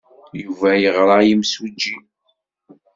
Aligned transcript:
Yuba 0.43 0.69
yeɣra 0.81 1.17
i 1.21 1.27
yimsujji. 1.29 1.97